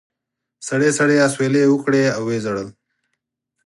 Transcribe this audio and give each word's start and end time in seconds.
سړې 0.67 0.89
سړې 0.99 1.15
اسوېلې 1.25 1.61
یې 1.63 1.71
وکړې 1.71 2.03
او 2.17 2.21
و 2.25 2.31
یې 2.33 2.39
ژړل. 2.45 2.67